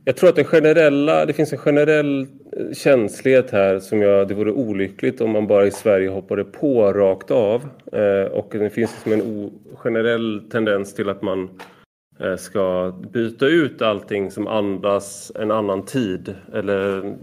[0.04, 4.34] Jag tror att den generella, det finns en generell eh, känslighet här som jag, det
[4.34, 7.68] vore olyckligt om man bara i Sverige hoppade på rakt av.
[7.92, 11.77] Eh, och det finns liksom en o, generell tendens till att man Eh,
[12.20, 17.14] Eh, ska byta ut allting som andas en annan tid eller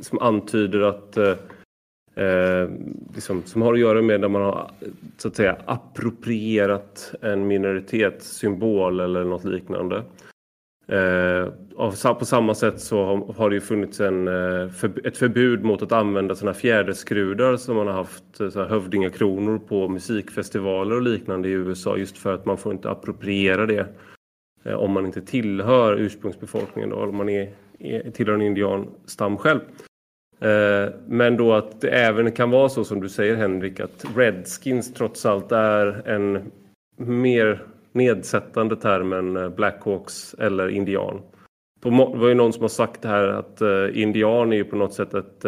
[0.00, 1.34] som antyder att eh,
[2.24, 2.70] eh,
[3.14, 4.70] liksom, som har att göra med när man har
[5.16, 10.02] så att säga approprierat en minoritetssymbol eller något liknande.
[10.88, 11.48] Eh,
[12.14, 15.92] på samma sätt så har det ju funnits en, eh, för, ett förbud mot att
[15.92, 21.52] använda sådana fjäderskrudar som man har haft så här hövdingakronor på musikfestivaler och liknande i
[21.52, 24.15] USA just för att man får inte appropriera det Eh,
[24.66, 29.60] Eh, om man inte tillhör ursprungsbefolkningen då, om man är, är, tillhör en indianstam själv.
[30.40, 34.94] Eh, men då att det även kan vara så som du säger Henrik att Redskins
[34.94, 36.52] trots allt är en
[36.96, 41.20] mer nedsättande term än eh, Blackhawks eller indian.
[41.82, 43.60] Det var ju någon som har sagt det här att
[43.92, 45.44] indian är ju på något sätt ett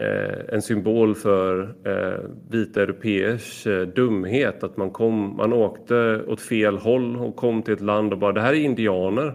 [0.00, 4.62] Eh, en symbol för eh, vita europeers eh, dumhet.
[4.62, 8.32] Att man, kom, man åkte åt fel håll och kom till ett land och bara
[8.32, 9.26] det här är indianer.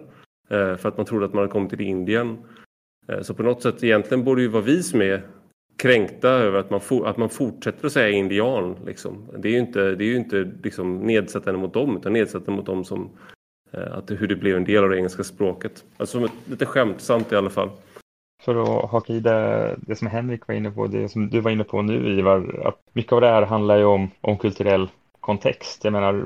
[0.50, 2.38] Eh, för att man trodde att man hade kommit till Indien.
[3.08, 5.22] Eh, så på något sätt egentligen borde det ju vara vi som är
[5.78, 8.76] kränkta över att man, for, att man fortsätter att säga indian.
[8.86, 9.28] Liksom.
[9.38, 12.66] Det är ju inte, det är ju inte liksom nedsättande mot dem utan nedsättande mot
[12.66, 13.10] dem som
[13.72, 15.84] att hur det blev en del av det engelska språket.
[15.98, 17.70] Alltså lite skämtsamt i alla fall
[18.44, 21.52] för att haka i det, det som Henrik var inne på, det som du var
[21.52, 25.84] inne på nu Ivar, att mycket av det här handlar ju om, om kulturell kontext.
[25.84, 26.26] Jag menar,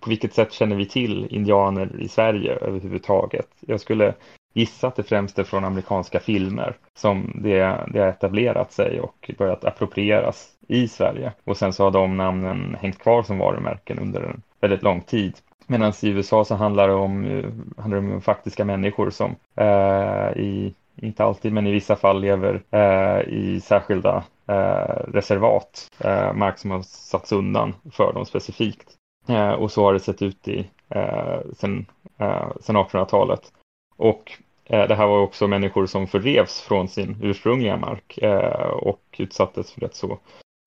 [0.00, 3.48] på vilket sätt känner vi till indianer i Sverige överhuvudtaget?
[3.60, 4.14] Jag skulle
[4.54, 9.30] gissa att det främst är från amerikanska filmer som det, det har etablerat sig och
[9.38, 11.32] börjat approprieras i Sverige.
[11.44, 15.34] Och sen så har de namnen hängt kvar som varumärken under en väldigt lång tid.
[15.66, 17.44] Medan i USA så handlar det om, eh,
[17.82, 22.62] handlar det om faktiska människor som eh, i inte alltid, men i vissa fall lever
[22.70, 28.96] eh, i särskilda eh, reservat, eh, mark som har satts undan för dem specifikt.
[29.28, 31.86] Eh, och så har det sett ut i, eh, sen,
[32.18, 33.52] eh, sen 1800-talet.
[33.96, 34.32] Och
[34.64, 39.72] eh, det här var också människor som fördrevs från sin ursprungliga mark eh, och utsattes
[39.72, 40.18] för rätt så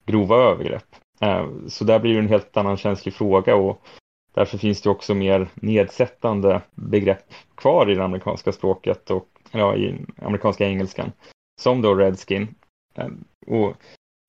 [0.05, 0.95] grova övergrepp.
[1.21, 3.81] Eh, så där blir det en helt annan känslig fråga och
[4.33, 10.05] därför finns det också mer nedsättande begrepp kvar i det amerikanska språket och ja, i
[10.21, 11.11] amerikanska engelskan.
[11.61, 12.47] Som då redskin.
[12.95, 13.73] Ehm, och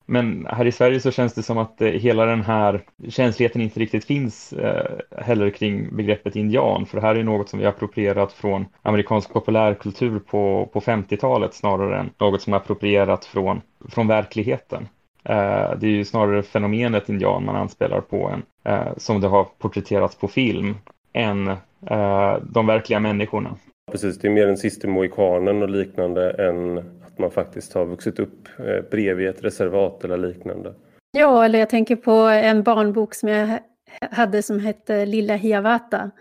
[0.05, 3.79] men här i Sverige så känns det som att eh, hela den här känsligheten inte
[3.79, 6.85] riktigt finns eh, heller kring begreppet indian.
[6.85, 11.53] För det här är något som vi har approprierat från amerikansk populärkultur på, på 50-talet
[11.53, 14.87] snarare än något som är approprierat från, från verkligheten.
[15.23, 19.43] Eh, det är ju snarare fenomenet indian man anspelar på än eh, som det har
[19.43, 20.75] porträtterats på film
[21.13, 21.47] än
[21.87, 23.55] eh, de verkliga människorna.
[23.91, 28.19] Precis, det är mer den sista mohikanen och liknande än att man faktiskt har vuxit
[28.19, 30.73] upp eh, bredvid ett reservat eller liknande.
[31.17, 33.59] Ja, eller jag tänker på en barnbok som jag
[33.99, 36.11] hade som hette Lilla Hiawatha.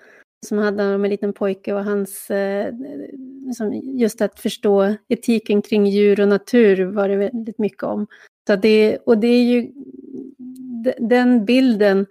[0.46, 2.74] Som handlade om en liten pojke och hans, eh,
[3.82, 8.06] just att förstå etiken kring djur och natur var det väldigt mycket om.
[8.46, 9.72] Så det, och det är ju
[10.98, 12.06] den bilden,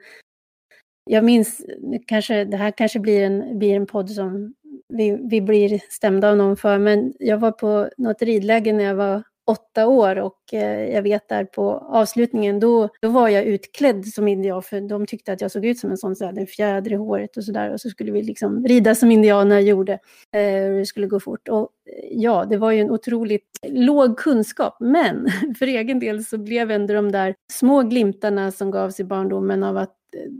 [1.05, 1.61] jag minns,
[2.07, 4.53] kanske, det här kanske blir en, blir en podd som
[4.89, 8.95] vi, vi blir stämda av någon för, men jag var på något ridläger när jag
[8.95, 14.05] var åtta år och eh, jag vet där på avslutningen, då, då var jag utklädd
[14.07, 16.47] som indian för de tyckte att jag såg ut som en sån, så hade en
[16.47, 19.93] fjäder i håret och sådär och så skulle vi liksom rida som indianer gjorde.
[20.33, 24.77] Eh, det skulle gå fort och eh, ja, det var ju en otroligt låg kunskap,
[24.79, 25.27] men
[25.59, 29.77] för egen del så blev ändå de där små glimtarna som gavs i barndomen av
[29.77, 30.31] att eh,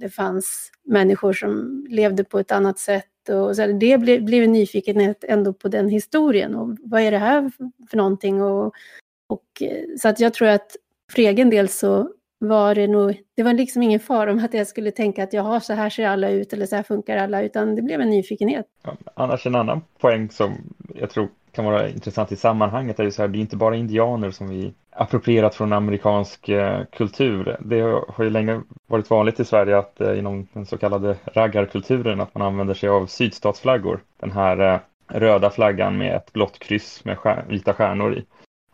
[0.00, 4.52] det fanns människor som levde på ett annat sätt och så det blev, blev en
[4.52, 6.54] nyfikenhet ändå på den historien.
[6.54, 7.50] Och vad är det här
[7.90, 8.42] för någonting?
[8.42, 8.74] Och,
[9.26, 10.76] och eh, så att jag tror att
[11.12, 14.66] för egen del så var det nog, det var liksom ingen fara om att jag
[14.66, 17.74] skulle tänka att jaha, så här ser alla ut eller så här funkar alla, utan
[17.74, 18.66] det blev en nyfikenhet.
[18.82, 23.10] Ja, annars en annan poäng som jag tror kan vara intressant i sammanhanget är ju
[23.10, 27.56] så här, det är inte bara indianer som vi approprierat från amerikansk eh, kultur.
[27.60, 32.20] Det har ju länge varit vanligt i Sverige att eh, inom den så kallade raggarkulturen
[32.20, 34.00] att man använder sig av sydstatsflaggor.
[34.20, 34.80] Den här eh,
[35.18, 38.24] röda flaggan med ett blått kryss med vita stjärnor i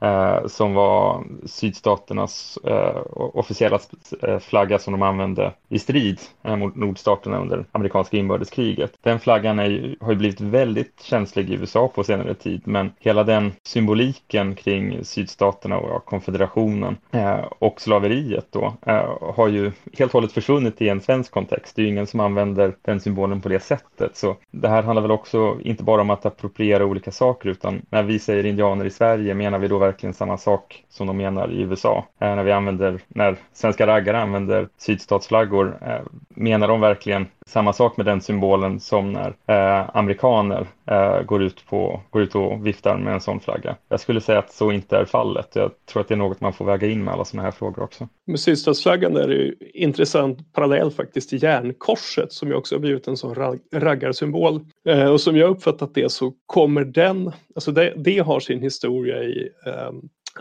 [0.00, 3.78] eh, som var sydstaternas eh, officiella
[4.22, 8.92] eh, flagga som de använde i strid eh, mot nordstaterna under amerikanska inbördeskriget.
[9.02, 13.24] Den flaggan är, har ju blivit väldigt känslig i USA på senare tid, men hela
[13.24, 20.10] den symboliken kring sydstaterna och ja, konfederationen eh, och slaveriet då eh, har ju helt
[20.10, 21.76] och hållet försvunnit i en svensk kontext.
[21.76, 25.02] Det är ju ingen som använder den symbolen på det sättet, så det här handlar
[25.02, 28.90] väl också inte bara om att appropriera olika saker, utan när vi säger indianer i
[28.90, 32.06] Sverige menar vi då verkligen samma sak som de menar i USA.
[32.20, 37.96] Eh, när vi använder, när svenska raggare använder sydstatsflaggor, eh, menar de verkligen samma sak
[37.96, 42.98] med den symbolen som när eh, amerikaner eh, går, ut på, går ut och viftar
[42.98, 43.76] med en sån flagga.
[43.88, 45.48] Jag skulle säga att så inte är fallet.
[45.54, 47.82] Jag tror att det är något man får väga in med alla sådana här frågor
[47.82, 48.08] också.
[48.26, 53.08] Med sydstatsflaggan är det ju intressant parallell faktiskt till järnkorset som ju också har blivit
[53.08, 54.60] en sån rag raggarsymbol.
[54.88, 59.22] Eh, och som jag uppfattat det så kommer den, alltså det, det har sin historia
[59.22, 59.92] i eh,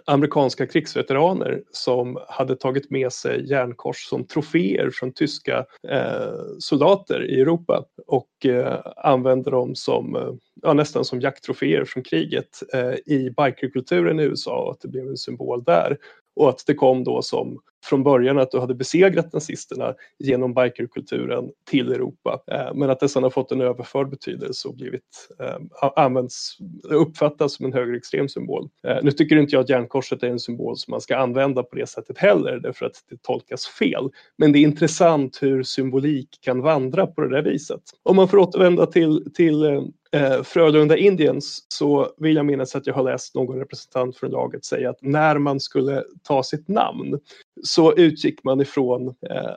[0.06, 7.42] amerikanska krigsveteraner som hade tagit med sig järnkors som troféer från tyska eh, soldater i
[7.42, 10.32] Europa och eh, använde dem som, eh,
[10.62, 15.08] ja, nästan som jakttroféer från kriget eh, i bikerkulturen i USA och att det blev
[15.08, 15.98] en symbol där.
[16.36, 21.50] Och att det kom då som från början att du hade besegrat nazisterna genom bikerkulturen
[21.70, 22.44] till Europa.
[22.52, 25.58] Eh, men att det sedan har fått en överförd betydelse och blivit eh,
[25.96, 26.58] används,
[26.90, 28.70] uppfattas som en högerextrem symbol.
[28.88, 31.76] Eh, nu tycker inte jag att järnkorset är en symbol som man ska använda på
[31.76, 34.10] det sättet heller, därför att det tolkas fel.
[34.38, 37.82] Men det är intressant hur symbolik kan vandra på det där viset.
[38.04, 42.94] Om man får återvända till, till eh, Frölunda Indians så vill jag minnas att jag
[42.94, 47.20] har läst någon representant från laget säga att när man skulle ta sitt namn
[47.64, 49.52] så utgick man ifrån eh,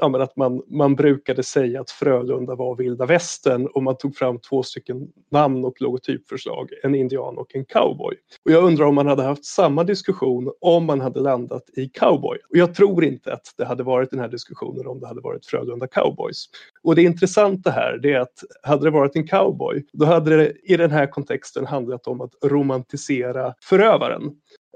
[0.00, 4.38] ja, att man, man brukade säga att Frölunda var vilda västern och man tog fram
[4.38, 8.16] två stycken namn och logotypförslag, en indian och en cowboy.
[8.44, 12.38] Och jag undrar om man hade haft samma diskussion om man hade landat i cowboy.
[12.50, 15.46] Och jag tror inte att det hade varit den här diskussionen om det hade varit
[15.46, 16.44] Frölunda cowboys.
[16.82, 20.52] Och det intressanta här det är att hade det varit en cowboy, då hade det
[20.64, 24.22] i den här kontexten handlat om att romantisera förövaren.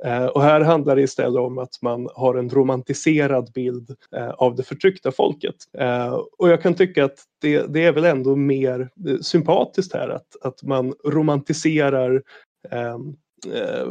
[0.05, 4.57] Eh, och här handlar det istället om att man har en romantiserad bild eh, av
[4.57, 5.57] det förtryckta folket.
[5.79, 8.89] Eh, och jag kan tycka att det, det är väl ändå mer
[9.23, 12.23] sympatiskt här att, att man romantiserar
[12.71, 13.17] ehm,
[13.55, 13.89] eh,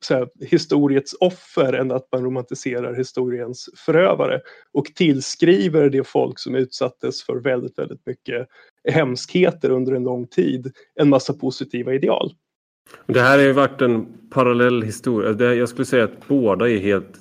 [0.00, 4.40] så historiets offer än att man romantiserar historiens förövare
[4.72, 8.48] och tillskriver det folk som utsattes för väldigt, väldigt mycket
[8.88, 12.34] hemskheter under en lång tid en massa positiva ideal.
[13.06, 15.54] Det här har ju varit en parallell historia.
[15.54, 17.20] Jag skulle säga att båda är helt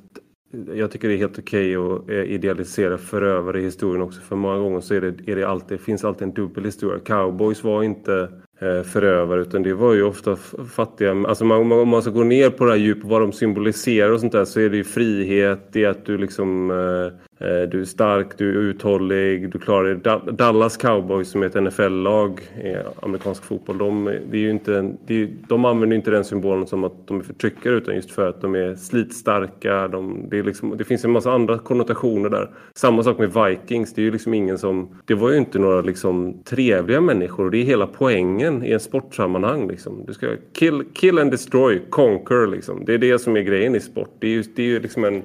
[0.74, 4.22] jag tycker det är helt okej okay att eh, idealisera förövare i historien också.
[4.22, 6.99] För många gånger så är det, är det alltid, finns alltid en dubbel historia.
[6.99, 8.30] Cowboys var inte
[8.62, 10.36] Eh, förövare utan det var ju ofta
[10.76, 11.12] fattiga.
[11.12, 14.20] Alltså man, om man ska gå ner på det här djupet vad de symboliserar och
[14.20, 17.82] sånt där så är det ju frihet, det är att du liksom eh, eh du
[17.82, 20.34] är stark, du är uthållig, du klarar dig.
[20.34, 24.95] Dallas Cowboys som är ett NFL-lag i eh, amerikansk fotboll, de, det är ju inte,
[25.07, 28.30] det är, de använder inte den symbolen som att de är förtryckare utan just för
[28.30, 29.88] att de är slitstarka.
[29.88, 32.49] De, det, är liksom, det finns en massa andra konnotationer där.
[32.76, 35.82] Samma sak med Vikings, det är ju liksom ingen som, det var ju inte några
[35.82, 39.68] liksom trevliga människor och det är hela poängen grejen i en sportsammanhang.
[39.68, 40.04] Liksom.
[40.08, 42.47] Du ska kill, kill and destroy, conquer.
[42.47, 42.86] Liksom.
[42.86, 44.16] Det är det som är grejen i sport.
[44.20, 45.22] Det är ju, det är ju liksom en,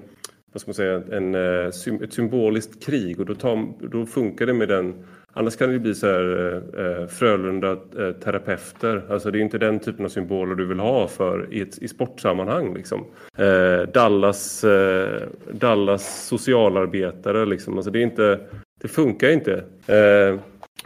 [0.53, 4.55] vad ska man säga, en, eh, ett symboliskt krig och då, tar, då funkar det
[4.55, 4.95] med den
[5.37, 8.97] Annars kan det bli så här eh, Frölunda-terapeuter.
[8.97, 11.61] Eh, eh alltså det är inte den typen av symboler du vill ha för i,
[11.61, 12.75] ett, i sportsammanhang.
[12.75, 13.07] Liksom.
[13.39, 15.23] Eh, Dallas, eh,
[15.53, 17.47] Dallas socialarbetare.
[17.47, 17.77] Liksom.
[17.77, 18.41] Alltså det, är inte,
[18.83, 19.65] det funkar inte.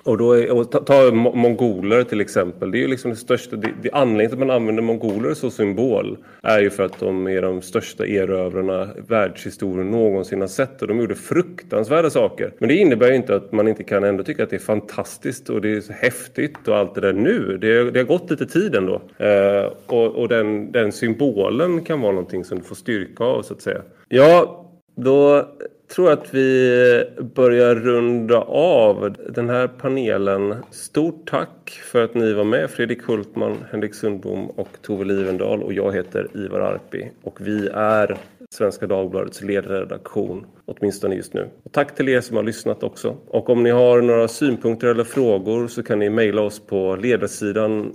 [0.02, 2.70] Och då är, och ta, ta, mongoler till exempel.
[2.70, 3.56] Det är ju liksom det största.
[3.56, 7.26] Det, det, anledningen till att man använder mongoler som symbol är ju för att de
[7.26, 10.82] är de största erövrarna världshistorien någonsin har sett.
[10.82, 12.52] Och de gjorde fruktansvärda saker.
[12.58, 15.50] Men det innebär ju inte att man inte kan ändå tycka att det är fantastiskt
[15.50, 17.58] och det är så häftigt och allt det där nu.
[17.60, 19.02] Det, det har gått lite tid ändå.
[19.18, 23.54] Eh, och och den, den symbolen kan vara någonting som du får styrka av så
[23.54, 23.82] att säga.
[24.08, 24.64] Ja,
[24.96, 25.48] då
[25.88, 30.54] tror att vi börjar runda av den här panelen.
[30.70, 32.70] Stort tack för att ni var med.
[32.70, 35.62] Fredrik Hultman, Henrik Sundbom och Tove Livendal.
[35.62, 37.10] Och jag heter Ivar Arpi.
[37.22, 38.16] Och vi är
[38.50, 41.48] Svenska Dagbladets ledarredaktion, åtminstone just nu.
[41.62, 43.16] Och tack till er som har lyssnat också.
[43.26, 47.94] Och om ni har några synpunkter eller frågor så kan ni mejla oss på ledarsidan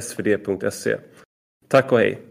[0.00, 0.96] svd.se.
[1.68, 2.27] Tack och hej!